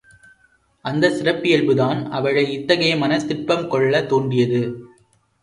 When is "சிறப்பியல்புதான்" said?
1.13-2.09